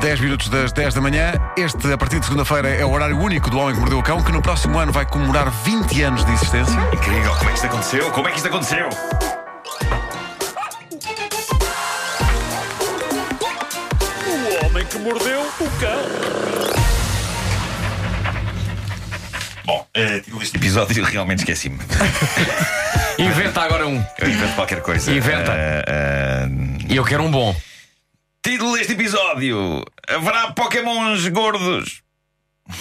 10 0.00 0.20
minutos 0.20 0.48
das 0.48 0.72
10 0.72 0.94
da 0.94 1.00
manhã. 1.00 1.32
Este, 1.56 1.92
a 1.92 1.98
partir 1.98 2.20
de 2.20 2.26
segunda-feira, 2.26 2.68
é 2.68 2.84
o 2.84 2.90
horário 2.90 3.18
único 3.18 3.50
do 3.50 3.58
Homem 3.58 3.74
que 3.74 3.80
Mordeu 3.80 3.98
o 3.98 4.02
Cão, 4.02 4.22
que 4.22 4.30
no 4.30 4.40
próximo 4.40 4.78
ano 4.78 4.92
vai 4.92 5.04
comemorar 5.04 5.50
20 5.50 6.02
anos 6.02 6.24
de 6.24 6.32
existência. 6.32 6.78
Incrível, 6.92 7.34
como 7.34 7.50
é 7.50 7.52
que 7.52 7.54
isto 7.54 7.66
aconteceu? 7.66 8.10
Como 8.12 8.28
é 8.28 8.30
que 8.30 8.36
isto 8.36 8.48
aconteceu? 8.48 8.88
O 14.26 14.66
homem 14.66 14.86
que 14.86 14.98
mordeu 14.98 15.40
o 15.40 15.70
cão. 15.80 16.78
Bom, 19.64 19.86
uh, 19.96 20.20
título 20.20 20.38
deste 20.38 20.56
episódio 20.56 21.02
realmente 21.10 21.40
esqueci-me. 21.40 21.78
Inventa 23.18 23.62
agora 23.62 23.86
um. 23.86 24.02
Eu 24.18 24.30
invento 24.30 24.54
qualquer 24.54 24.80
coisa. 24.80 25.10
Inventa. 25.10 25.50
Uh, 25.50 26.46
uh, 26.46 26.86
E 26.88 26.96
eu 26.96 27.04
quero 27.04 27.24
um 27.24 27.30
bom. 27.30 27.54
Título 28.50 28.78
deste 28.78 28.94
episódio: 28.94 29.84
Haverá 30.08 30.52
Pokémons 30.52 31.28
gordos? 31.28 32.00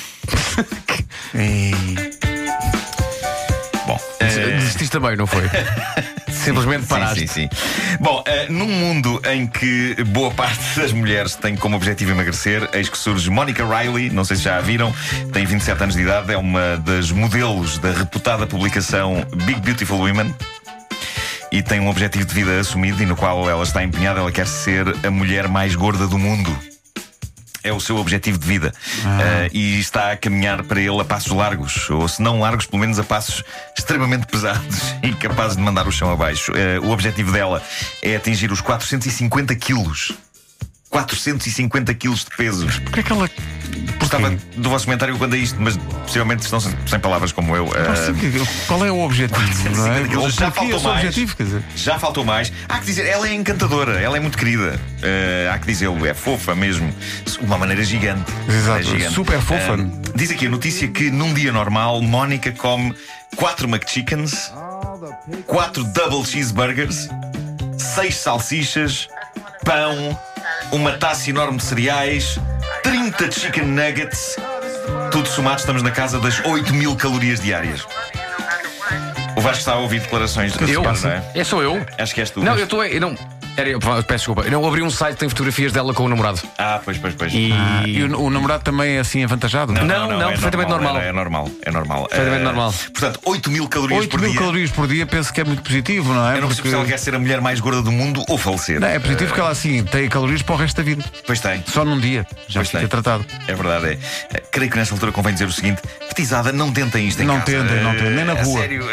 Bom, 3.85 3.99
eh, 4.22 4.55
Desististe 4.55 4.91
também, 4.91 5.17
não 5.17 5.27
foi? 5.27 5.44
Simplesmente 6.31 6.88
paraste. 6.88 7.20
Sim, 7.20 7.27
sim, 7.27 7.49
sim. 7.52 7.98
Bom, 7.99 8.23
eh, 8.25 8.48
num 8.49 8.67
mundo 8.67 9.22
em 9.30 9.45
que 9.45 10.02
boa 10.05 10.31
parte 10.31 10.80
das 10.80 10.94
mulheres 10.94 11.35
tem 11.35 11.58
como 11.58 11.75
objetivo 11.75 12.11
emagrecer, 12.11 12.70
eis 12.72 12.88
que 12.88 12.97
surge 12.97 13.30
Monica 13.30 13.66
Riley, 13.66 14.09
não 14.09 14.23
sei 14.23 14.38
se 14.38 14.44
já 14.44 14.58
a 14.58 14.61
viram, 14.61 14.94
tem 15.34 15.45
27 15.45 15.84
anos 15.84 15.95
de 15.95 16.02
idade, 16.02 16.31
é 16.31 16.38
uma 16.38 16.77
das 16.77 17.11
modelos 17.11 17.77
da 17.77 17.91
reputada 17.91 18.47
publicação 18.47 19.25
Big 19.45 19.59
Beautiful 19.59 19.97
Women. 19.97 20.34
E 21.51 21.61
tem 21.61 21.79
um 21.79 21.87
objetivo 21.87 22.25
de 22.25 22.33
vida 22.33 22.59
assumido 22.59 23.01
e 23.01 23.05
no 23.05 23.15
qual 23.15 23.49
ela 23.49 23.63
está 23.63 23.83
empenhada. 23.83 24.19
Ela 24.19 24.31
quer 24.31 24.47
ser 24.47 24.85
a 25.05 25.11
mulher 25.11 25.47
mais 25.47 25.75
gorda 25.75 26.07
do 26.07 26.17
mundo. 26.17 26.55
É 27.63 27.71
o 27.73 27.79
seu 27.79 27.97
objetivo 27.97 28.38
de 28.38 28.47
vida. 28.47 28.73
Eh, 29.19 29.49
e 29.53 29.79
está 29.79 30.11
a 30.11 30.17
caminhar 30.17 30.63
para 30.63 30.80
ele 30.80 31.02
a 31.02 31.03
passos 31.03 31.31
largos, 31.31 31.89
ou 31.89 32.07
se 32.07 32.22
não 32.22 32.39
largos, 32.39 32.66
pelo 32.66 32.80
menos 32.80 32.97
a 32.97 33.03
passos 33.03 33.44
extremamente 33.77 34.25
pesados 34.27 34.95
e 35.03 35.11
capazes 35.13 35.57
de 35.57 35.63
mandar 35.63 35.88
o 35.88 35.91
chão 35.91 36.11
abaixo. 36.11 36.53
Eh, 36.55 36.80
o 36.80 36.91
objetivo 36.91 37.31
dela 37.31 37.61
é 38.02 38.16
atingir 38.16 38.52
os 38.52 38.61
450 38.61 39.55
quilos. 39.55 40.13
450 40.89 41.94
quilos 41.95 42.23
de 42.23 42.38
peso. 42.38 42.67
Porquê 42.83 43.02
é 43.02 43.03
que 43.03 43.11
ela. 43.11 43.29
Gostava 44.00 44.36
do 44.56 44.70
vosso 44.70 44.86
comentário 44.86 45.17
quando 45.17 45.36
é 45.36 45.39
isto, 45.39 45.58
mas 45.61 45.78
possivelmente 45.78 46.44
estão 46.44 46.59
sem, 46.59 46.73
palavras 47.00 47.31
como 47.31 47.56
eu. 47.56 47.67
Que- 47.67 48.66
Qual 48.67 48.86
é 48.86 48.92
o 48.92 49.00
objetivo? 49.02 49.39
Não 49.75 49.88
é? 49.88 50.17
Ou 50.17 50.30
já 50.30 50.52
faltou 50.52 50.80
mais. 50.81 50.97
objetivo? 51.06 51.36
Dizer, 51.38 51.64
Já 51.75 52.00
faltou 52.00 52.25
mais. 52.25 52.52
Há 52.69 52.80
que 52.80 52.86
dizer, 52.86 53.06
ela 53.06 53.28
é 53.28 53.34
encantadora, 53.34 54.00
ela 54.00 54.17
é 54.17 54.19
muito 54.19 54.38
querida. 54.38 54.80
Eh, 55.02 55.50
há 55.53 55.58
que 55.59 55.67
dizê-lo, 55.67 56.06
é 56.06 56.14
fofa 56.14 56.56
mesmo. 56.56 56.94
De 57.25 57.38
uma 57.45 57.58
maneira 57.58 57.84
gigante. 57.84 58.31
Exato, 58.47 58.80
É 58.80 58.84
gigante. 58.84 59.14
super 59.14 59.39
fofa. 59.42 59.73
Eh, 59.73 60.12
diz 60.16 60.31
aqui 60.31 60.47
a 60.47 60.50
notícia 60.50 60.88
que 60.88 61.12
num 61.12 61.34
dia 61.34 61.52
normal, 61.52 62.02
Mónica 62.02 62.52
come 62.52 62.94
4 63.36 63.67
McChickens, 63.67 64.52
4 65.45 65.84
Double 65.84 66.25
Cheeseburgers, 66.25 67.08
6 67.78 68.16
salsichas, 68.16 69.08
pão, 69.64 70.17
uma 70.72 70.94
taça 70.94 71.30
enorme 71.30 71.58
de 71.58 71.64
cereais, 71.64 72.39
30 72.88 73.30
Chicken 73.31 73.66
Nuggets. 73.75 74.38
Tudo 75.11 75.27
somado, 75.27 75.59
estamos 75.59 75.83
na 75.83 75.91
casa 75.91 76.21
das 76.21 76.39
8 76.45 76.73
mil 76.73 76.95
calorias 76.95 77.41
diárias. 77.41 77.85
O 79.35 79.41
Vasco 79.41 79.59
está 79.59 79.73
a 79.73 79.79
ouvir 79.79 79.99
declarações 79.99 80.53
de 80.53 80.71
Eu? 80.71 80.81
não 80.81 81.09
é? 81.09 81.21
É 81.35 81.44
sou 81.44 81.61
eu? 81.61 81.85
Acho 81.97 82.16
que 82.16 82.21
és 82.21 82.29
tu. 82.29 82.39
Não, 82.39 82.52
mas- 82.53 82.59
eu 82.59 82.63
estou. 82.63 82.81
Não. 82.97 83.36
Era, 83.58 83.69
eu, 83.69 83.80
peço 83.80 84.03
desculpa. 84.08 84.41
Eu 84.44 84.52
não 84.52 84.67
abri 84.67 84.83
um 84.83 84.89
site 84.89 85.13
que 85.16 85.19
tem 85.22 85.30
fotografias 85.30 85.72
dela 85.72 85.91
com 85.94 86.03
o 86.05 86.08
namorado. 86.08 86.39
Ah, 86.59 86.80
pois, 86.86 86.97
pois, 87.00 87.16
pois. 87.16 87.33
E. 87.33 87.52
E 87.88 88.03
o, 88.03 88.22
o 88.22 88.30
namorado 88.30 88.63
também 88.63 88.97
é 88.97 89.00
assim 89.00 89.23
avantajado? 89.23 89.73
Não, 89.73 90.08
não, 90.08 90.30
perfeitamente 90.30 90.69
normal. 90.69 90.97
É, 91.00 91.08
é 91.08 91.11
normal, 91.11 91.50
é 91.66 91.72
normal. 91.72 92.05
Perfeitamente 92.08 92.41
Eh, 92.41 92.45
normal. 92.45 92.73
Portanto, 92.94 93.19
8 93.25 93.50
mil 93.50 93.67
calorias 93.67 94.00
8 94.02 94.09
por 94.11 94.19
mil 94.22 94.30
dia. 94.31 94.39
calorias 94.39 94.72
por 94.72 94.88
dia 94.88 95.06
penso 95.07 95.34
que 95.34 95.41
é 95.41 95.44
muito 95.44 95.63
positivo, 95.63 96.13
não 96.13 96.29
é? 96.29 96.38
Eu 96.38 96.41
não 96.41 96.47
percebo 96.47 96.69
se 96.69 96.75
ela 96.75 96.85
quer 96.85 97.00
ser 97.00 97.16
a 97.16 97.19
mulher 97.19 97.41
mais 97.41 97.59
gorda 97.59 97.81
do 97.81 97.91
mundo 97.91 98.23
ou 98.29 98.38
falecer. 98.38 98.79
Não, 98.79 98.88
é 98.88 99.00
positivo 99.00 99.28
porque 99.29 99.41
ela 99.41 99.50
assim 99.50 99.84
tem 99.84 100.07
calorias 100.07 100.41
para 100.44 100.53
o 100.53 100.57
resto 100.57 100.78
da 100.78 100.84
vida. 100.84 101.03
Pois 101.25 101.39
tem. 101.39 101.63
Só 101.68 101.84
num 101.84 102.00
dia. 102.00 102.28
Já 102.47 102.59
Pois 102.59 102.68
fica 102.68 102.79
tem. 102.79 102.88
tratado. 102.88 103.25
É 103.47 103.53
verdade, 103.56 103.85
é. 103.88 103.97
Eh, 104.38 104.44
Creio 104.51 104.69
que 104.72 104.78
nessa 104.78 104.94
altura 104.94 105.12
convém 105.12 105.34
dizer 105.34 105.45
o 105.45 105.51
seguinte: 105.51 105.81
petizada, 106.07 106.51
não 106.51 106.72
tentem 106.72 107.07
isto 107.07 107.22
em 107.22 107.25
Não 107.25 107.39
casa. 107.39 107.45
tentem, 107.45 107.81
não 107.84 107.91
tentem, 107.95 108.12
nem 108.12 108.25
na 108.25 108.34
a 108.34 108.44
rua. 108.44 108.59
Sério, 108.62 108.85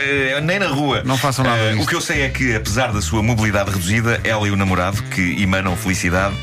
nem 0.42 0.58
na 0.58 0.68
rua. 0.68 1.02
Não 1.04 1.18
façam 1.18 1.44
nada 1.44 1.70
disto. 1.70 1.82
O 1.84 1.86
que 1.86 1.94
eu 1.94 2.00
sei 2.00 2.22
é 2.22 2.28
que, 2.30 2.54
apesar 2.54 2.92
da 2.92 3.02
sua 3.02 3.22
mobilidade 3.22 3.70
reduzida, 3.70 4.20
ela 4.24 4.46
e 4.48 4.53
o 4.54 4.56
namorado, 4.56 5.02
que 5.04 5.42
emanam 5.42 5.76
felicidade, 5.76 6.34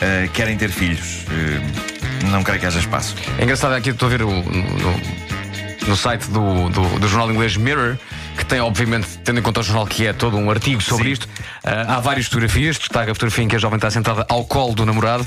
eh, 0.00 0.28
querem 0.32 0.56
ter 0.56 0.70
filhos. 0.70 1.24
Eh, 1.30 2.26
não 2.30 2.42
creio 2.42 2.60
que 2.60 2.66
haja 2.66 2.78
espaço. 2.78 3.14
É 3.38 3.42
engraçado 3.44 3.72
aqui, 3.74 3.90
estou 3.90 4.06
a 4.06 4.10
ver 4.10 4.22
o- 4.22 4.30
no, 4.30 5.00
no 5.88 5.96
site 5.96 6.26
do, 6.30 6.68
do, 6.68 6.98
do 6.98 7.08
jornal 7.08 7.30
inglês 7.30 7.56
Mirror, 7.56 7.96
que 8.36 8.44
tem, 8.44 8.60
obviamente, 8.60 9.06
tendo 9.24 9.38
em 9.40 9.42
conta 9.42 9.60
o 9.60 9.62
jornal 9.62 9.86
que 9.86 10.06
é 10.06 10.12
todo 10.12 10.36
um 10.36 10.50
artigo 10.50 10.80
sobre 10.82 11.04
Sim. 11.06 11.12
isto, 11.12 11.28
ah, 11.64 11.96
há 11.96 12.00
várias 12.00 12.26
fotografias. 12.26 12.78
Destaca 12.78 13.10
a 13.10 13.14
fotografia 13.14 13.44
em 13.44 13.48
que 13.48 13.56
a 13.56 13.58
jovem 13.58 13.76
está 13.76 13.90
sentada 13.90 14.24
ao 14.28 14.44
colo 14.44 14.74
do 14.74 14.84
namorado. 14.86 15.26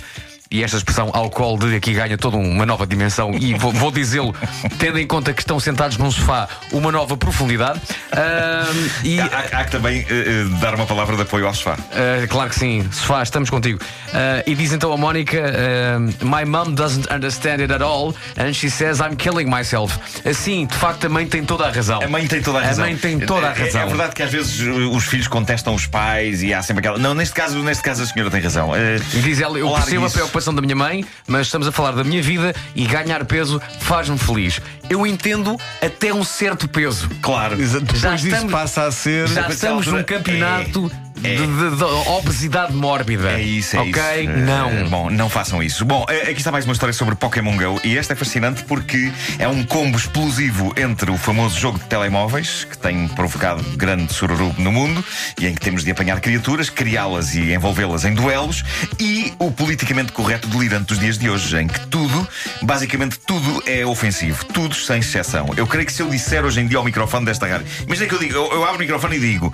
E 0.54 0.64
esta 0.64 0.78
expressão 0.78 1.10
ao 1.14 1.32
colo 1.32 1.58
de 1.58 1.76
aqui 1.76 1.94
ganha 1.94 2.16
toda 2.16 2.38
uma 2.38 2.64
nova 2.64 2.86
dimensão. 2.86 3.32
E 3.34 3.56
vou, 3.56 3.72
vou 3.72 3.90
dizê-lo, 3.92 4.36
tendo 4.78 5.00
em 5.00 5.08
conta 5.08 5.34
que 5.34 5.42
estão 5.42 5.60
sentados 5.60 5.98
num 5.98 6.12
sofá, 6.12 6.48
uma 6.72 6.92
nova 6.92 7.18
profundidade. 7.18 7.82
Ah, 8.12 8.66
e 9.04 9.20
Há, 9.20 9.26
há- 9.26 9.60
há 9.62 9.66
que 9.66 9.72
também 9.72 10.06
eh, 10.08 10.46
dar 10.62 10.76
uma 10.76 10.86
palavra 10.86 11.16
de 11.16 11.24
apoio 11.24 11.48
ao 11.48 11.56
sofá. 11.56 11.74
Uh, 11.74 12.28
claro 12.30 12.52
que 12.52 12.56
sim, 12.56 12.88
sofá, 12.92 13.24
estamos 13.24 13.50
contigo. 13.50 13.80
Uh, 14.10 14.44
e 14.46 14.54
diz 14.54 14.72
então 14.74 14.94
a 14.94 14.98
Mónica: 14.98 15.38
uh, 15.40 16.00
My 16.24 16.46
mom 16.46 16.74
doesn't 16.76 17.12
understand 17.12 17.60
it 17.62 17.74
at 17.74 17.82
all, 17.82 18.14
and 18.38 18.54
she 18.54 18.70
says 18.70 19.00
I'm 19.00 19.16
killing 19.16 19.46
myself. 19.50 19.98
Assim, 20.24 20.68
de 20.68 20.76
facto, 20.76 21.06
a 21.06 21.10
mãe 21.10 21.26
tem 21.26 21.44
toda 21.44 21.66
a 21.66 21.72
razão. 21.72 22.00
A 22.04 22.08
mãe 22.08 22.28
tem 22.28 22.44
toda 22.44 22.60
a 22.60 22.62
razão. 22.62 22.86
A 22.86 22.88
mãe 22.90 22.96
tem 22.98 23.20
toda 23.20 23.48
a 23.48 23.50
É- 23.50 23.54
é- 23.60 23.64
razão. 23.66 23.82
É, 23.82 23.86
verdade 23.88 24.14
que 24.14 24.22
às 24.22 24.32
vezes 24.32 24.60
uh, 24.60 24.92
os 24.96 25.06
filhos 25.06 25.28
contestam 25.28 25.74
os 25.74 25.88
pais 25.88 26.44
e 26.44 26.54
há 26.54 26.62
sempre 26.62 26.82
aquela. 26.82 27.00
Não, 27.00 27.16
neste 27.16 27.34
caso, 27.34 27.58
neste 27.64 27.82
caso 27.82 28.04
a 28.04 28.06
senhora 28.06 28.30
tem 28.30 28.40
razão. 28.40 28.70
Uh, 28.70 28.76
E 29.16 29.22
diz 29.22 29.42
ela: 29.42 29.58
Eu 29.58 29.72
percebo 29.72 30.04
a 30.04 30.08
isso. 30.08 30.18
Preocupação 30.44 30.54
da 30.54 30.62
minha 30.62 30.76
mãe, 30.76 31.06
mas 31.28 31.48
estamos 31.48 31.68
a 31.68 31.72
falar 31.72 31.92
da 31.92 32.04
minha 32.04 32.22
vida 32.22 32.54
e 32.76 32.86
ganhar 32.86 33.24
peso 33.26 33.62
faz-me 33.80 34.18
feliz. 34.18 34.60
Eu 34.90 35.08
entendo 35.08 35.58
até 35.82 36.14
um 36.14 36.24
certo 36.24 36.68
peso. 36.68 37.10
Claro. 37.22 37.60
Exato. 37.60 37.86
Depois 37.86 38.02
Já 38.02 38.16
disso 38.16 38.28
estamos- 38.28 38.52
passa 38.52 38.84
a 38.86 38.92
ser. 38.92 39.28
Já 39.30 39.48
estamos 39.48 39.88
num 39.88 40.04
campeonato 40.04 40.92
é. 40.94 41.13
De, 41.24 41.48
de- 41.70 41.76
de 41.78 41.84
obesidade 42.10 42.74
mórbida. 42.74 43.32
É 43.34 43.42
isso, 43.42 43.76
é 43.76 43.80
Ok? 43.80 43.92
isso. 44.24 44.32
Não. 44.40 44.70
Eh, 44.70 44.84
bom, 44.86 45.10
não 45.10 45.30
façam 45.30 45.62
isso. 45.64 45.86
Bom, 45.86 46.06
eh, 46.10 46.24
aqui 46.30 46.38
está 46.40 46.52
mais 46.52 46.66
uma 46.66 46.74
história 46.74 46.94
sobre 46.94 47.16
Pokémon 47.16 47.56
Go 47.58 47.80
e 47.84 47.98
esta 47.98 48.14
é 48.14 48.16
fascinante 48.16 48.64
porque 48.64 49.12
é 49.40 49.48
um 49.48 49.64
combo 49.64 49.98
explosivo 49.98 50.74
entre 50.78 51.10
o 51.12 51.18
famoso 51.18 51.60
jogo 51.60 51.80
de 51.80 51.86
telemóveis 51.86 52.66
que 52.70 52.78
tem 52.78 53.08
provocado 53.10 53.64
grande 53.78 54.14
sururu 54.14 54.54
no 54.58 54.72
mundo 54.72 55.04
e 55.40 55.48
em 55.48 55.54
que 55.54 55.62
temos 55.62 55.84
de 55.84 55.92
apanhar 55.92 56.20
criaturas, 56.20 56.70
criá-las 56.70 57.34
e 57.36 57.54
envolvê-las 57.54 58.06
em 58.06 58.14
duelos 58.14 58.64
e 59.00 59.34
o 59.40 59.52
politicamente 59.52 60.12
correto 60.12 60.48
delirante 60.48 60.86
dos 60.88 61.00
dias 61.00 61.18
de 61.18 61.30
hoje, 61.30 61.56
em 61.58 61.68
que 61.68 61.80
tudo, 61.88 62.28
basicamente 62.62 63.18
tudo 63.20 63.64
é 63.66 63.86
ofensivo, 63.86 64.44
tudo 64.46 64.76
sem 64.76 65.00
exceção. 65.00 65.50
Eu 65.56 65.66
creio 65.68 65.86
que 65.86 65.94
se 65.94 66.02
eu 66.02 66.10
disser 66.10 66.44
hoje 66.44 66.60
em 66.60 66.68
dia 66.68 66.78
ao 66.78 66.84
microfone 66.84 67.26
desta 67.26 67.48
rádio, 67.48 67.66
imagina 67.86 68.08
que 68.08 68.16
eu 68.16 68.20
digo, 68.20 68.34
eu, 68.36 68.52
eu 68.52 68.64
abro 68.64 68.76
o 68.78 68.80
microfone 68.80 69.18
e 69.18 69.20
digo 69.20 69.54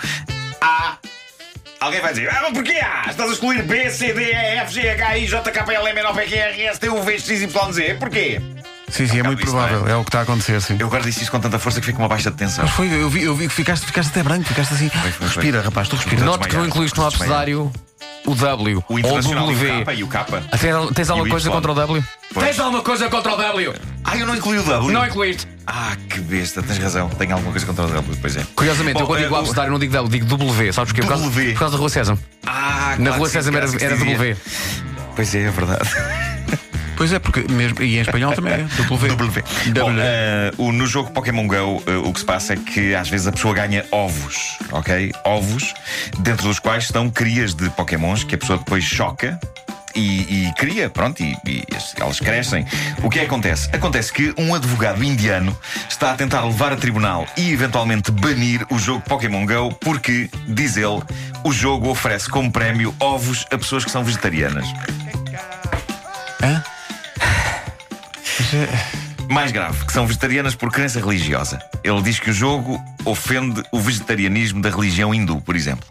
Alguém 1.89 2.01
vai 2.01 2.13
dizer, 2.13 2.29
ah, 2.29 2.39
mas 2.43 2.53
porquê 2.53 2.73
A? 2.73 3.09
Estás 3.09 3.29
a 3.29 3.33
excluir 3.33 3.63
B, 3.63 3.89
C, 3.89 4.13
D, 4.13 4.21
E, 4.21 4.57
F, 4.59 4.71
G, 4.71 4.89
H, 4.91 5.17
I, 5.17 5.25
J, 5.25 5.51
K, 5.51 5.73
L, 5.73 5.89
M, 5.89 5.99
N, 5.99 6.07
O, 6.07 6.13
P, 6.13 6.21
Q, 6.27 6.35
R, 6.35 6.61
S, 6.67 6.79
T, 6.79 6.87
U, 6.87 7.01
V, 7.01 7.17
X, 7.17 7.41
Y, 7.41 7.71
Z. 7.71 7.95
Porquê? 7.95 8.39
Sim, 8.89 9.07
sim, 9.07 9.19
é 9.19 9.23
muito 9.23 9.39
disso, 9.39 9.55
não 9.55 9.63
é? 9.63 9.67
provável. 9.67 9.91
É 9.91 9.97
o 9.97 10.03
que 10.03 10.09
está 10.09 10.19
a 10.19 10.21
acontecer, 10.21 10.61
sim. 10.61 10.77
Eu 10.79 10.85
agora 10.85 11.01
disse 11.01 11.23
isso 11.23 11.31
com 11.31 11.39
tanta 11.39 11.57
força 11.57 11.79
que 11.79 11.87
fica 11.87 11.97
uma 11.97 12.07
baixa 12.07 12.29
de 12.29 12.37
tensão. 12.37 12.63
Mas 12.63 12.73
foi, 12.75 12.87
eu 12.93 13.09
vi, 13.09 13.23
eu 13.23 13.35
vi 13.35 13.47
que 13.47 13.53
ficaste, 13.53 13.87
ficaste 13.87 14.09
até 14.09 14.21
branco, 14.21 14.43
ficaste 14.45 14.71
assim. 14.71 14.89
foi, 14.89 15.11
foi. 15.11 15.27
Respira, 15.27 15.61
rapaz, 15.61 15.87
tu 15.87 15.95
respira. 15.95 16.23
Note 16.23 16.47
que 16.47 16.55
não 16.55 16.65
incluíste 16.67 16.97
no 16.97 17.07
abecedário 17.07 17.71
o 18.25 18.35
W 18.35 18.83
O 18.87 18.93
ou 18.93 18.97
o 18.97 18.99
e 18.99 19.03
o 19.03 19.21
W. 19.21 19.85
K 19.85 19.93
e 19.93 20.03
o 20.03 20.07
K. 20.07 20.25
Tens, 20.25 20.91
tens 20.93 21.09
alguma 21.09 21.29
coisa 21.29 21.49
contra 21.49 21.71
o 21.71 21.75
W? 21.75 22.03
Pois. 22.33 22.45
Tens 22.45 22.59
alguma 22.59 22.83
coisa 22.83 23.09
contra 23.09 23.33
o 23.33 23.37
W? 23.37 23.73
Ah, 24.11 24.17
eu 24.17 24.25
não 24.25 24.35
incluí 24.35 24.57
o 24.57 24.63
W. 24.63 24.91
Não 24.91 25.05
incluíste. 25.05 25.47
Ah, 25.67 25.95
que 26.09 26.19
besta, 26.21 26.63
tens 26.63 26.79
razão. 26.79 27.09
Tenho 27.09 27.33
alguma 27.33 27.51
coisa 27.51 27.65
contra 27.65 27.85
o 27.85 27.87
W, 27.89 28.17
pois 28.19 28.35
é. 28.37 28.43
Curiosamente, 28.55 28.95
Bom, 28.95 29.01
eu 29.01 29.07
quando 29.07 29.19
eh, 29.19 29.23
digo 29.23 29.35
o- 29.35 29.37
abecedário 29.37 29.71
não 29.71 29.79
digo 29.79 29.93
W, 29.93 30.09
digo 30.19 30.25
W. 30.37 30.73
Sabes 30.73 30.91
porquê? 30.91 31.01
Por 31.01 31.09
causa, 31.09 31.23
W. 31.25 31.53
por 31.53 31.59
causa 31.59 31.71
da 31.73 31.79
Rua 31.79 31.89
César. 31.89 32.17
Ah, 32.47 32.95
Na 32.97 33.05
claro 33.05 33.17
Rua 33.19 33.29
César 33.29 33.53
era, 33.55 33.65
era. 33.65 33.97
W. 33.97 34.37
Pois 35.15 35.35
é, 35.35 35.41
é 35.43 35.51
verdade. 35.51 35.89
Pois 36.99 37.13
é, 37.13 37.17
porque 37.19 37.45
mesmo, 37.49 37.81
e 37.81 37.97
em 37.97 38.01
espanhol 38.01 38.33
também 38.33 38.51
é. 38.55 38.57
W. 38.57 39.07
W. 39.15 39.43
Bom, 39.67 39.71
W. 39.73 40.53
o- 40.57 40.73
no 40.73 40.85
jogo 40.85 41.11
Pokémon 41.11 41.47
Go, 41.47 41.81
eh, 41.87 41.95
o 41.95 42.11
que 42.11 42.19
se 42.19 42.25
passa 42.25 42.51
é 42.51 42.57
que 42.57 42.93
às 42.93 43.07
vezes 43.07 43.25
a 43.25 43.31
pessoa 43.31 43.53
ganha 43.53 43.85
ovos, 43.89 44.57
ok? 44.69 45.09
Ovos, 45.23 45.73
dentro 46.19 46.45
dos 46.45 46.59
quais 46.59 46.83
estão 46.83 47.09
crias 47.09 47.53
de 47.55 47.69
Pokémons 47.69 48.25
que 48.25 48.35
a 48.35 48.37
pessoa 48.37 48.59
depois 48.59 48.83
choca. 48.83 49.39
E, 49.95 50.47
e 50.47 50.53
cria, 50.53 50.89
pronto, 50.89 51.21
e, 51.21 51.35
e 51.45 51.63
elas 51.97 52.19
crescem. 52.19 52.65
O 53.03 53.09
que 53.09 53.19
é 53.19 53.21
que 53.21 53.27
acontece? 53.27 53.69
Acontece 53.73 54.13
que 54.13 54.33
um 54.37 54.53
advogado 54.53 55.03
indiano 55.03 55.57
está 55.89 56.11
a 56.11 56.15
tentar 56.15 56.43
levar 56.43 56.71
a 56.73 56.75
tribunal 56.75 57.25
e 57.37 57.51
eventualmente 57.51 58.11
banir 58.11 58.65
o 58.69 58.77
jogo 58.77 59.01
Pokémon 59.01 59.45
Go 59.45 59.73
porque, 59.75 60.29
diz 60.47 60.77
ele, 60.77 61.01
o 61.43 61.51
jogo 61.51 61.89
oferece 61.89 62.29
como 62.29 62.51
prémio 62.51 62.93
ovos 62.99 63.45
a 63.51 63.57
pessoas 63.57 63.83
que 63.83 63.91
são 63.91 64.03
vegetarianas. 64.03 64.67
Hã? 66.43 66.63
Mais 69.29 69.51
grave, 69.51 69.85
que 69.85 69.93
são 69.93 70.07
vegetarianas 70.07 70.55
por 70.55 70.71
crença 70.71 70.99
religiosa. 70.99 71.59
Ele 71.83 72.01
diz 72.01 72.19
que 72.19 72.31
o 72.31 72.33
jogo 72.33 72.81
ofende 73.05 73.63
o 73.71 73.79
vegetarianismo 73.79 74.61
da 74.61 74.69
religião 74.69 75.13
hindu, 75.13 75.39
por 75.41 75.55
exemplo. 75.55 75.87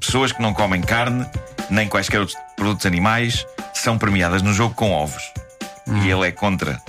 Pessoas 0.00 0.32
que 0.32 0.40
não 0.40 0.54
comem 0.54 0.80
carne, 0.80 1.26
nem 1.70 1.88
quaisquer 1.88 2.20
outros 2.20 2.36
produtos 2.56 2.86
animais, 2.86 3.46
são 3.74 3.96
premiadas 3.98 4.42
no 4.42 4.52
jogo 4.52 4.74
com 4.74 4.92
ovos. 4.92 5.22
E 6.04 6.10
ele 6.10 6.26
é 6.28 6.32
contra. 6.32 6.80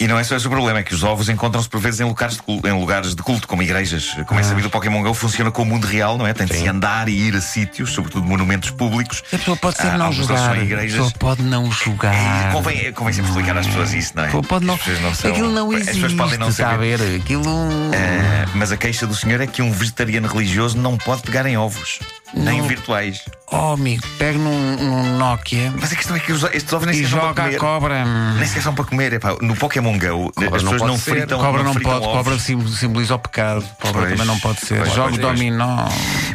E 0.00 0.08
não 0.08 0.18
é 0.18 0.24
só 0.24 0.36
esse 0.36 0.46
o 0.46 0.50
problema, 0.50 0.80
é 0.80 0.82
que 0.82 0.92
os 0.92 1.02
ovos 1.02 1.28
encontram-se 1.30 1.68
por 1.68 1.80
vezes 1.80 2.00
em 2.00 2.04
lugares, 2.04 2.36
de 2.36 2.42
culto, 2.42 2.68
em 2.68 2.72
lugares 2.72 3.14
de 3.14 3.22
culto, 3.22 3.48
como 3.48 3.62
igrejas. 3.62 4.14
Como 4.26 4.38
é 4.38 4.42
sabido, 4.42 4.66
o 4.66 4.70
Pokémon 4.70 5.02
Go 5.02 5.14
funciona 5.14 5.50
como 5.50 5.70
o 5.70 5.74
mundo 5.74 5.86
real, 5.86 6.18
não 6.18 6.26
é? 6.26 6.34
Tem 6.34 6.46
de 6.46 6.54
se 6.58 6.68
andar 6.68 7.08
e 7.08 7.12
ir 7.12 7.34
a 7.34 7.40
sítios, 7.40 7.92
sobretudo 7.92 8.26
monumentos 8.26 8.70
públicos. 8.70 9.22
A 9.32 9.38
pessoa 9.38 9.56
pode 9.56 9.76
ser 9.76 9.86
Há 9.86 9.96
não 9.96 10.12
em 10.12 10.74
A 10.74 10.78
pessoa 10.78 11.10
pode 11.18 11.42
não 11.42 11.70
jogar. 11.70 12.52
Convém, 12.52 12.92
convém 12.92 13.14
sempre 13.14 13.30
explicar 13.30 13.56
às 13.56 13.66
pessoas 13.66 13.94
isso, 13.94 14.12
não 14.16 14.24
é? 14.24 14.28
Pode 14.28 14.66
não. 14.66 14.74
As 14.74 15.00
não 15.00 15.14
são- 15.14 15.30
Aquilo 15.30 15.50
não 15.50 15.70
as 15.70 15.76
existe. 15.82 15.94
pessoas 15.94 16.12
podem 16.12 16.38
não 16.38 16.52
saber. 16.52 16.98
Aquilo. 17.22 17.44
Ah, 17.94 18.50
mas 18.54 18.72
a 18.72 18.76
queixa 18.76 19.06
do 19.06 19.14
senhor 19.14 19.40
é 19.40 19.46
que 19.46 19.62
um 19.62 19.70
vegetariano 19.70 20.28
religioso 20.28 20.76
não 20.76 20.98
pode 20.98 21.22
pegar 21.22 21.46
em 21.46 21.56
ovos, 21.56 22.00
nem 22.36 22.60
Não. 22.60 22.68
virtuais. 22.68 23.24
Oh, 23.56 23.72
amigo, 23.74 24.02
pega 24.18 24.36
num, 24.38 24.76
num 24.76 25.16
Nokia 25.18 25.72
Mas 25.80 25.92
a 25.92 25.96
questão 25.96 26.16
é 26.16 26.18
que 26.20 26.32
os- 26.32 26.42
estes 26.44 26.72
ovos 26.72 26.86
nem 26.86 26.94
e 26.96 27.04
sequer 27.04 27.10
são 27.10 27.18
para 27.20 27.28
joga 27.28 27.42
a 27.42 27.44
comer. 27.44 27.58
cobra. 27.58 28.04
Nem 28.36 28.46
sequer 28.46 28.62
são 28.62 28.74
para 28.74 28.84
comer. 28.84 29.12
Epá, 29.12 29.36
no 29.40 29.54
Pokémon 29.54 29.98
Go, 29.98 30.32
as 30.36 30.42
não 30.42 30.50
pessoas 30.50 30.62
pode 30.78 30.84
não 30.92 30.98
ser. 30.98 31.10
fritam 31.12 31.38
Cobra 31.38 31.62
não 31.62 31.72
fritam 31.74 31.92
pode, 31.92 32.04
ovos. 32.06 32.16
cobra 32.16 32.38
sim- 32.38 32.66
simboliza 32.68 33.14
o 33.14 33.18
pecado. 33.18 33.64
Cobra 33.80 34.00
Pois, 34.02 34.10
também 34.12 34.26
não 34.26 34.38
pode 34.40 34.60
ser. 34.60 34.78
pois, 34.78 34.92
Jogo 34.92 35.08
pois, 35.10 35.20
pois. 35.20 35.38
dominó. 35.38 35.84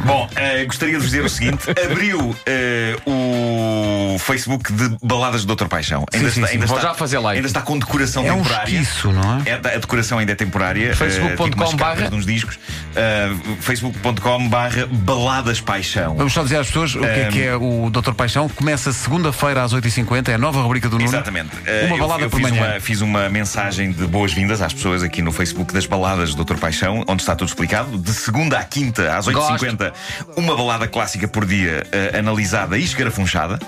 Bom, 0.04 0.28
eh, 0.36 0.64
gostaria 0.64 0.94
de 0.94 1.00
vos 1.00 1.10
dizer 1.10 1.24
o 1.24 1.28
seguinte: 1.28 1.64
abriu 1.84 2.34
eh, 2.46 2.96
o 3.06 4.18
Facebook 4.18 4.72
de 4.72 4.96
Baladas 5.02 5.44
do 5.44 5.54
Dr. 5.54 5.66
Paixão. 5.66 6.04
Ainda 6.12 6.30
sim, 6.30 6.46
sim. 6.46 6.58
Vou 6.60 6.80
já 6.80 6.94
fazer 6.94 7.18
like. 7.18 7.36
Ainda 7.38 7.48
está 7.48 7.60
com 7.60 7.78
decoração 7.78 8.24
É 8.24 8.32
um 8.32 8.36
temporária. 8.38 8.72
esquiço, 8.80 9.12
não 9.12 9.42
é? 9.44 9.50
É, 9.50 9.54
a 9.54 9.78
decoração 9.78 10.18
ainda 10.18 10.32
é 10.32 10.34
temporária. 10.34 10.94
Facebook.com 10.94 11.44
eh, 11.44 11.48
tipo 11.50 11.62
umas 11.62 11.74
capas 11.74 11.96
barra- 11.98 12.08
de 12.10 12.16
uns 12.16 12.24
discos. 12.26 12.58
Eh, 12.96 13.30
Facebook.com 13.60 14.48
barra 14.48 14.86
Baladas 14.90 15.60
Paixão. 15.60 16.16
Vamos 16.16 16.32
só 16.32 16.42
dizer 16.42 16.56
às 16.58 16.66
pessoas 16.68 16.94
o 16.94 17.00
que 17.00 17.06
é 17.10 17.28
que 17.30 17.42
é 17.42 17.56
o 17.56 17.90
Dr. 17.90 18.12
Paixão. 18.12 18.48
Começa 18.48 18.92
segunda-feira 18.92 19.62
às 19.62 19.72
8h50, 19.72 20.28
é 20.28 20.34
a 20.34 20.38
nova 20.38 20.60
rubrica 20.62 20.88
do 20.88 20.96
Nuno. 20.98 21.08
Exatamente. 21.10 21.50
Eh, 21.66 21.84
Uma 21.86 21.96
eu- 21.96 21.98
balada 22.00 22.22
eu 22.24 22.30
por 22.30 22.40
fiz 22.40 22.50
manhã. 22.50 22.70
Uma, 22.72 22.80
fiz 22.80 23.00
uma 23.00 23.28
mensagem 23.28 23.92
de 23.92 24.06
boas-vindas 24.06 24.60
às 24.62 24.72
pessoas 24.72 25.02
aqui 25.02 25.22
no 25.22 25.32
Facebook 25.32 25.72
das 25.72 25.86
baladas 25.86 26.34
do 26.34 26.44
Dr. 26.44 26.56
Paixão, 26.58 27.04
onde 27.08 27.22
está 27.22 27.34
tudo 27.34 27.48
explicado. 27.48 27.98
De 27.98 28.12
segunda 28.12 28.58
à 28.58 28.64
quinta, 28.64 29.16
às 29.16 29.26
8h50, 29.26 29.92
uma 30.36 30.56
balada 30.56 30.86
clássica 30.86 31.26
por 31.28 31.44
dia, 31.44 31.86
eh, 31.92 32.18
analisada 32.18 32.78
e 32.78 32.84
escarafunchada. 32.84 33.58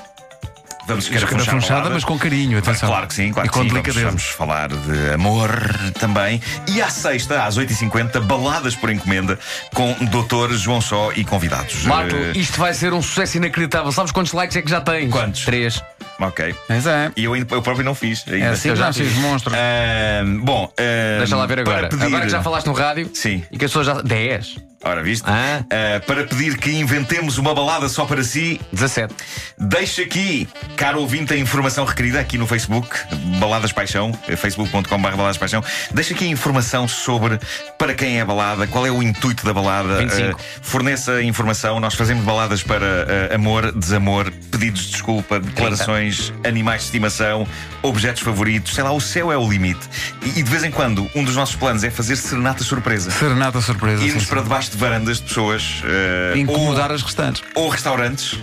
Vamos 0.87 1.08
Escarafunchada, 1.11 1.90
mas 1.90 2.05
com 2.05 2.19
carinho, 2.19 2.58
atenção. 2.58 2.88
Claro 2.88 3.06
que 3.06 3.14
sim, 3.14 3.32
claro 3.32 3.46
E 3.46 3.50
que 3.50 3.55
com 3.56 3.62
sim. 3.62 3.69
Vamos, 3.69 3.82
delicadeza. 3.84 4.06
vamos 4.06 4.23
falar 4.25 4.69
de 4.69 5.12
amor 5.14 5.50
também. 5.99 6.40
E 6.69 6.82
à 6.82 6.88
sexta, 6.90 7.44
às 7.44 7.56
8h50, 7.56 8.20
baladas 8.20 8.75
por 8.75 8.90
encomenda 8.90 9.38
com 9.75 9.93
Dr. 10.06 10.52
João 10.55 10.81
Só 10.81 11.12
e 11.14 11.25
convidados. 11.25 11.84
Marco, 11.84 12.17
Eh, 12.17 12.32
isto 12.34 12.58
vai 12.58 12.75
ser 12.75 12.93
um 12.93 13.00
sucesso 13.00 13.37
inacreditável. 13.37 13.93
Sabes 13.93 14.11
quantos 14.12 14.32
likes 14.32 14.56
é 14.56 14.62
que 14.62 14.70
já 14.70 14.81
tens? 14.81 15.11
Quantos? 15.11 15.44
Três. 15.44 15.82
ok. 16.19 16.55
Mas 16.69 16.87
é. 16.87 17.12
E 17.17 17.25
eu, 17.25 17.32
ainda, 17.34 17.55
eu 17.55 17.62
próprio 17.62 17.84
não 17.84 17.94
fiz. 17.94 18.25
Ainda. 18.26 18.44
É 18.44 18.49
assim 18.50 18.69
Eu 18.70 18.76
já 18.76 18.93
fiz. 18.93 19.14
monstros. 19.17 19.55
Ahm, 19.56 20.40
bom, 20.40 20.64
ahm, 20.79 21.19
Deixa 21.19 21.37
lá 21.37 21.46
ver 21.46 21.61
agora. 21.61 21.88
pedir- 21.88 22.05
Agora 22.06 22.25
que 22.25 22.31
já 22.31 22.43
falaste 22.43 22.67
no 22.67 22.73
rádio 22.73 23.08
Sim. 23.14 23.44
e 23.52 23.56
que 23.58 23.64
as 23.64 23.70
pessoas 23.70 23.87
já. 23.87 24.02
10, 24.02 24.56
Ora, 24.84 25.02
viste? 25.02 25.25
Ah. 25.29 25.64
Ah, 25.70 26.00
para 26.06 26.25
pedir 26.25 26.56
que 26.58 26.70
inventemos 26.73 27.38
uma 27.38 27.55
balada 27.55 27.88
só 27.88 28.05
para 28.05 28.23
si, 28.25 28.61
17. 28.73 29.14
deixa 29.58 30.02
aqui, 30.02 30.49
caro 30.76 31.00
ouvinte, 31.00 31.32
a 31.32 31.37
informação 31.37 31.84
requerida 31.84 32.19
aqui 32.19 32.37
no 32.37 32.46
Facebook, 32.46 32.88
Baladas 33.38 33.73
Paixão, 33.73 34.12
eh, 34.29 34.34
facebook.com.br 34.34 34.99
Baladas 34.99 35.38
Paixão. 35.38 35.62
Deixa 35.93 36.14
aqui 36.14 36.25
a 36.25 36.29
informação 36.29 36.88
sobre 36.88 37.38
para 37.79 37.94
quem 37.94 38.19
é 38.19 38.23
a 38.23 38.25
balada, 38.25 38.67
qual 38.67 38.84
é 38.87 38.90
o 38.90 39.02
intuito 39.02 39.44
da 39.44 39.52
balada. 39.52 39.99
25. 39.99 40.38
Ah, 40.38 40.44
forneça 40.62 41.12
a 41.12 41.23
informação. 41.23 41.79
Nós 41.79 41.94
fazemos 41.94 42.25
baladas 42.25 42.62
para 42.62 43.31
ah, 43.31 43.34
amor, 43.34 43.73
desamor, 43.73 44.32
pedidos 44.50 44.82
de 44.87 44.93
desculpa, 44.93 45.38
declarações, 45.38 46.32
animais 46.44 46.82
de 46.82 46.87
estimação, 46.87 47.46
objetos 47.82 48.23
favoritos. 48.23 48.75
Sei 48.75 48.82
lá, 48.82 48.90
o 48.93 49.00
céu 49.00 49.31
é 49.31 49.37
o 49.37 49.49
limite. 49.49 49.88
E, 50.23 50.40
e 50.40 50.43
de 50.43 50.50
vez 50.50 50.64
em 50.64 50.70
quando, 50.70 51.08
um 51.14 51.23
dos 51.23 51.37
nossos 51.37 51.55
planos 51.55 51.84
é 51.84 51.90
fazer 51.90 52.17
serenata 52.17 52.64
surpresa. 52.64 53.11
Serenata 53.11 53.61
surpresa. 53.61 54.02
Irmos 54.05 54.25
sim, 54.25 54.29
para 54.29 54.43
debaixo 54.43 54.71
de 54.72 54.78
varandas 54.78 55.19
de 55.19 55.24
pessoas 55.24 55.82
eh, 55.84 56.38
Incomodar 56.38 56.90
as 56.90 57.02
restantes. 57.02 57.42
ou, 57.54 57.64
ou 57.64 57.69
restaurantes, 57.70 58.38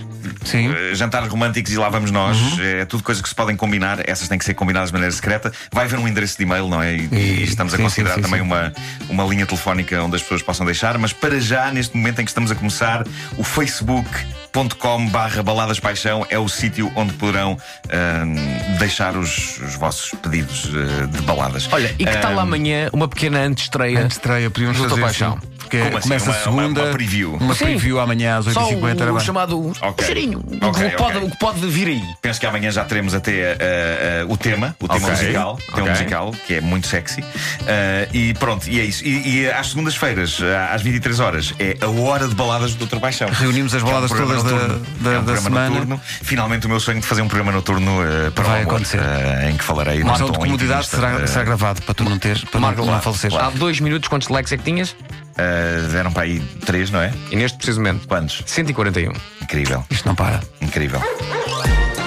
Sim. 0.45 0.71
eh, 0.73 0.93
jantares 0.95 1.27
românticos 1.29 1.71
e 1.73 1.77
lá 1.77 1.89
vamos 1.89 2.11
nós. 2.11 2.37
É 2.59 2.85
tudo 2.85 3.03
coisa 3.03 3.21
que 3.21 3.27
se 3.29 3.35
podem 3.35 3.55
combinar. 3.55 3.99
Essas 4.07 4.27
têm 4.27 4.37
que 4.37 4.45
ser 4.45 4.53
combinadas 4.53 4.89
de 4.89 4.93
maneira 4.93 5.11
secreta. 5.13 5.51
Vai 5.71 5.85
haver 5.85 5.99
um 5.99 6.07
endereço 6.07 6.37
de 6.37 6.43
e-mail, 6.43 6.67
não 6.67 6.81
é? 6.81 6.95
E, 6.95 7.09
E- 7.11 7.15
e 7.39 7.43
estamos 7.43 7.73
a 7.73 7.77
sim, 7.77 7.83
considerar 7.83 8.15
sim, 8.15 8.21
sim, 8.23 8.29
também 8.29 8.39
sim. 8.41 8.45
Uma, 8.45 8.73
uma 9.09 9.23
linha 9.25 9.45
telefónica 9.45 10.01
onde 10.01 10.15
as 10.15 10.21
pessoas 10.21 10.41
possam 10.41 10.65
deixar. 10.65 10.97
Mas 10.97 11.11
para 11.13 11.39
já, 11.39 11.71
neste 11.71 11.95
momento 11.97 12.21
em 12.21 12.25
que 12.25 12.31
estamos 12.31 12.51
a 12.51 12.55
começar, 12.55 13.03
o 13.37 13.43
facebook.com 13.43 15.07
barra 15.09 15.41
baladas 15.43 15.79
paixão 15.79 16.25
é 16.29 16.37
o 16.37 16.47
sítio 16.47 16.91
onde 16.95 17.13
poderão 17.13 17.57
ahm, 17.91 18.77
deixar 18.77 19.15
os, 19.17 19.57
os 19.59 19.75
vossos 19.75 20.11
pedidos 20.21 20.69
eh, 20.73 21.05
de 21.07 21.21
baladas. 21.23 21.67
Olha, 21.71 21.93
e 21.97 22.05
que 22.05 22.17
tal 22.17 22.33
Ahm, 22.33 22.39
amanhã 22.39 22.89
uma 22.93 23.07
pequena 23.07 23.39
antestreia? 23.39 23.99
Antes 23.99 24.09
de 24.17 24.21
estreia, 24.21 24.49
podíamos 24.49 24.77
fazer 24.77 24.99
Paixão. 25.01 25.39
sim. 25.41 25.58
Porque 25.69 25.83
Como 25.85 25.97
assim? 25.97 26.07
começa 26.09 26.25
Uma- 26.25 26.33
uma- 26.33 26.43
segunda. 26.63 26.83
uma 26.83 26.91
preview? 26.91 27.35
Uma 27.39 27.53
Sim. 27.53 27.65
preview 27.65 27.99
amanhã 27.99 28.37
às 28.39 28.45
Só 28.45 28.61
8h50. 28.65 29.01
era 29.03 29.11
o, 29.11 29.13
o 29.13 29.17
bem. 29.17 29.25
chamado 29.25 29.59
o 29.59 29.71
Ok. 29.81 30.05
cheirinho. 30.07 30.39
O, 30.39 30.65
Ok, 30.65 30.89
que 30.89 30.97
pode, 30.97 31.17
ok. 31.17 31.27
o 31.27 31.31
que 31.31 31.37
pode 31.37 31.67
vir 31.67 31.87
aí. 31.89 32.01
Penso 32.23 32.39
que 32.39 32.45
amanhã 32.47 32.71
já 32.71 32.83
teremos 32.85 33.13
até 33.13 33.31
eh, 33.51 33.57
eh, 33.59 34.25
o 34.27 34.35
tema, 34.35 34.75
o 34.79 34.87
tema 34.87 34.99
Ok, 35.07 35.09
musical, 35.11 35.53
o 35.53 35.71
tema 35.75 35.81
ok. 35.81 35.89
musical, 35.91 36.31
que 36.47 36.55
é 36.55 36.61
muito 36.61 36.87
sexy. 36.87 37.23
Eh, 37.67 38.07
e 38.13 38.33
pronto, 38.33 38.67
e 38.67 38.79
é 38.79 38.83
isso. 38.83 39.05
E, 39.05 39.41
e 39.43 39.51
às 39.51 39.67
segundas-feiras, 39.67 40.39
às 40.71 40.81
23 40.81 41.19
horas, 41.19 41.53
é 41.59 41.77
a 41.81 41.87
hora 41.87 42.27
de 42.27 42.33
baladas 42.33 42.73
do 42.73 42.87
Dr. 42.87 42.97
Paixão. 42.99 43.29
Reunimos 43.29 43.75
as 43.75 43.83
Que 43.83 43.87
é 43.87 43.91
um 43.91 43.93
baladas 43.93 44.09
programa 44.11 44.35
todas 44.41 44.51
da- 44.51 44.57
noturno. 44.67 44.85
da- 45.01 45.09
É 45.09 45.13
um 45.13 45.17
da 45.19 45.33
programa 45.33 45.41
semana. 45.49 45.69
noturno. 45.69 46.01
Finalmente 46.23 46.65
o 46.65 46.69
meu 46.69 46.79
sonho 46.79 46.99
de 46.99 47.05
fazer 47.05 47.21
um 47.21 47.27
programa 47.27 47.51
noturno 47.51 48.01
eh, 48.03 48.31
para 48.31 48.43
Vai 48.43 48.59
o 48.59 48.61
amor, 48.63 48.73
acontecer. 48.75 48.99
eh, 49.01 49.51
em 49.51 49.55
que 49.57 49.63
falarei 49.63 49.97
Uma 50.01 50.07
num 50.07 50.13
ação 50.15 50.27
de 50.27 50.33
tom 50.33 50.39
comodidade 50.39 50.87
intimista. 50.87 50.97
será, 50.97 51.23
Eh, 51.23 51.27
será 51.27 51.43
gravado 51.43 51.81
para 51.83 51.93
tu 51.93 52.03
não 52.03 52.17
teres, 52.17 52.43
para 52.43 52.59
Marco, 52.59 52.81
não, 52.83 52.87
não. 52.87 53.39
Há 53.39 53.49
dois 53.51 53.79
minutos 53.79 54.07
quantos 54.09 54.27
likes 54.29 54.51
é 54.51 54.57
que 54.57 54.63
tinhas? 54.63 54.95
Eh, 55.39 55.87
deram 55.91 56.11
para 56.11 56.23
aí 56.23 56.39
três, 56.65 56.91
não 56.91 57.01
é? 57.01 57.13
E 57.31 57.35
neste 57.35 57.57
preciso 57.57 57.79
momento. 57.79 58.07
Quantos? 58.07 58.43
141. 58.45 59.11
Incrível, 59.41 59.83
Isto 59.89 60.07
não 60.07 60.15
para. 60.15 60.41
incrível. 60.61 61.01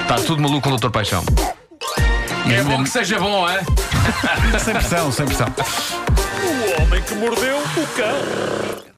Está 0.03 0.17
tudo 0.17 0.43
maluco 0.43 0.69
com 0.69 0.75
o 0.75 0.79
Dr. 0.79 0.91
Paixão. 0.91 1.25
E 2.47 2.53
É 2.55 2.63
bom 2.63 2.83
que 2.83 2.91
seja 2.91 3.19
bom, 3.19 3.49
é? 3.49 3.63
Sem 4.59 4.75
pressão, 4.75 5.11
sem 5.13 5.27
pressão. 5.27 5.47
O 6.77 6.83
homem 6.83 7.03
que 7.03 7.15
mordeu 7.15 7.59
o 7.59 7.87
cão. 7.97 8.83